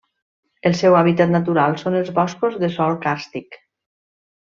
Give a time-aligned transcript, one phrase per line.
[0.69, 3.63] El seu hàbitat natural són els boscos de sòl càrstic.